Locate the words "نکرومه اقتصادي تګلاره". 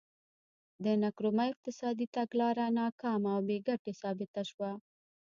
1.03-2.65